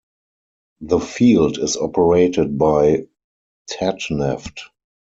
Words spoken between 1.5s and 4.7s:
is operated by Tatneft.